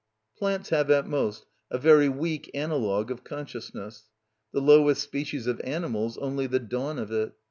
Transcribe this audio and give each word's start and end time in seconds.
Plants 0.35 0.69
have 0.69 0.89
at 0.89 1.05
most 1.05 1.45
a 1.69 1.77
very 1.77 2.09
weak 2.09 2.49
analogue 2.55 3.11
of 3.11 3.23
consciousness; 3.23 4.09
the 4.51 4.59
lowest 4.59 5.03
species 5.03 5.45
of 5.45 5.61
animals 5.63 6.17
only 6.17 6.47
the 6.47 6.57
dawn 6.57 6.97
of 6.97 7.11
it. 7.11 7.33